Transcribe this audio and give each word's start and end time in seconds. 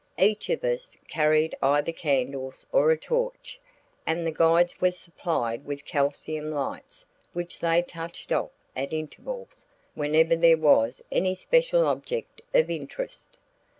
Each 0.17 0.49
of 0.49 0.63
us 0.63 0.97
carried 1.07 1.53
either 1.61 1.91
candles 1.91 2.65
or 2.71 2.89
a 2.89 2.97
torch, 2.97 3.59
and 4.03 4.25
the 4.25 4.31
guides 4.31 4.81
were 4.81 4.89
supplied 4.89 5.63
with 5.63 5.85
calcium 5.85 6.49
lights 6.49 7.07
which 7.33 7.59
they 7.59 7.83
touched 7.83 8.31
off 8.31 8.49
at 8.75 8.93
intervals 8.93 9.67
whenever 9.93 10.35
there 10.35 10.57
was 10.57 11.03
any 11.11 11.35
special 11.35 11.85
object 11.85 12.41
of 12.51 12.71
interest. 12.71 13.37